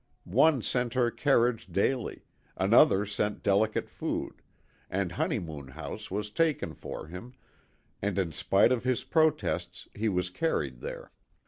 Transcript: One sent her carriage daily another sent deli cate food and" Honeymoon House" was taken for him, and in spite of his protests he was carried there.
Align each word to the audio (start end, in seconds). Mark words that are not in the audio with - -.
One 0.23 0.63
sent 0.63 0.95
her 0.95 1.11
carriage 1.11 1.67
daily 1.71 2.23
another 2.57 3.05
sent 3.05 3.43
deli 3.43 3.69
cate 3.69 3.87
food 3.87 4.41
and" 4.89 5.11
Honeymoon 5.11 5.67
House" 5.67 6.09
was 6.09 6.31
taken 6.31 6.73
for 6.73 7.05
him, 7.05 7.35
and 8.01 8.17
in 8.17 8.31
spite 8.31 8.71
of 8.71 8.83
his 8.83 9.03
protests 9.03 9.87
he 9.93 10.09
was 10.09 10.31
carried 10.31 10.79
there. 10.79 11.11